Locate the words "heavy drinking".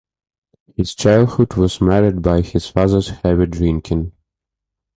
3.09-4.13